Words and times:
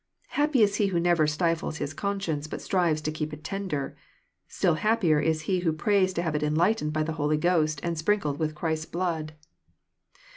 Happy 0.29 0.63
is 0.63 0.77
he 0.77 0.87
who 0.87 0.99
never 0.99 1.27
stifles 1.27 1.77
his 1.77 1.93
conscience, 1.93 2.47
bat 2.47 2.59
strives 2.59 3.01
to 3.03 3.11
keep 3.11 3.31
it 3.31 3.43
tender 3.43 3.95
I 3.95 4.01
Still 4.47 4.73
happier 4.73 5.19
is 5.19 5.41
he 5.41 5.59
who 5.59 5.71
prays 5.71 6.11
to 6.13 6.21
1 6.21 6.23
have 6.25 6.33
it 6.35 6.41
enlightened 6.41 6.91
by 6.91 7.03
the 7.03 7.11
Holy 7.21 7.37
Ghost, 7.37 7.79
and 7.83 7.95
sprinkled 7.95 8.39
with 8.39 8.55
Christ's 8.55 8.87
blood. 8.87 9.33